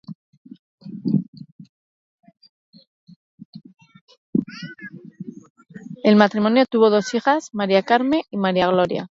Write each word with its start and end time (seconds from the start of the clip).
El 6.03 6.15
matrimonio 6.15 6.65
tuvo 6.65 6.89
dos 6.89 7.13
hijas: 7.13 7.49
Maria 7.53 7.83
Carme 7.83 8.23
y 8.31 8.37
Maria 8.37 8.67
Glòria. 8.71 9.09